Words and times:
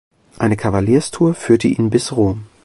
Eine 0.39 0.57
Kavalierstour 0.57 1.35
führte 1.35 1.67
ihn 1.67 1.91
bis 1.91 2.11
Rom. 2.11 2.45